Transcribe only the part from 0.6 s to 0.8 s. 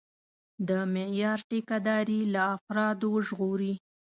د